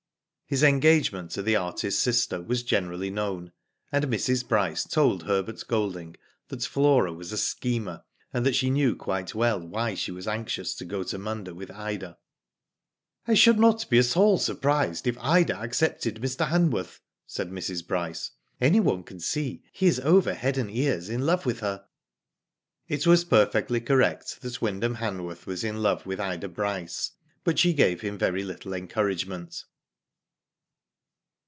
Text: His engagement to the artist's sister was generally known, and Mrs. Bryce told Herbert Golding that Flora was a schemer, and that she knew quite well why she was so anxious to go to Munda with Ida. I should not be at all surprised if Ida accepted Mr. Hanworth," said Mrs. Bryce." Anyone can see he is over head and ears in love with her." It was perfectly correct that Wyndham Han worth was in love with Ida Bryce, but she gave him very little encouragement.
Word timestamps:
His 0.47 0.63
engagement 0.63 1.31
to 1.31 1.41
the 1.41 1.55
artist's 1.55 2.03
sister 2.03 2.41
was 2.41 2.61
generally 2.61 3.09
known, 3.09 3.53
and 3.89 4.07
Mrs. 4.07 4.45
Bryce 4.45 4.83
told 4.83 5.23
Herbert 5.23 5.63
Golding 5.65 6.17
that 6.49 6.61
Flora 6.65 7.13
was 7.13 7.31
a 7.31 7.37
schemer, 7.37 8.03
and 8.33 8.45
that 8.45 8.53
she 8.55 8.69
knew 8.69 8.93
quite 8.97 9.33
well 9.33 9.61
why 9.65 9.95
she 9.95 10.11
was 10.11 10.25
so 10.25 10.31
anxious 10.31 10.73
to 10.75 10.83
go 10.83 11.03
to 11.03 11.17
Munda 11.17 11.55
with 11.55 11.71
Ida. 11.71 12.17
I 13.25 13.33
should 13.33 13.59
not 13.59 13.89
be 13.89 13.97
at 13.97 14.17
all 14.17 14.37
surprised 14.37 15.07
if 15.07 15.17
Ida 15.19 15.55
accepted 15.57 16.15
Mr. 16.15 16.49
Hanworth," 16.49 16.99
said 17.25 17.49
Mrs. 17.49 17.87
Bryce." 17.87 18.31
Anyone 18.59 19.03
can 19.03 19.21
see 19.21 19.63
he 19.71 19.85
is 19.85 20.01
over 20.01 20.33
head 20.33 20.57
and 20.57 20.69
ears 20.69 21.07
in 21.07 21.25
love 21.25 21.45
with 21.45 21.61
her." 21.61 21.85
It 22.89 23.07
was 23.07 23.23
perfectly 23.23 23.79
correct 23.79 24.41
that 24.41 24.61
Wyndham 24.61 24.95
Han 24.95 25.23
worth 25.23 25.47
was 25.47 25.63
in 25.63 25.81
love 25.81 26.05
with 26.05 26.19
Ida 26.19 26.49
Bryce, 26.49 27.11
but 27.45 27.57
she 27.57 27.71
gave 27.73 28.01
him 28.01 28.17
very 28.17 28.43
little 28.43 28.73
encouragement. 28.73 29.63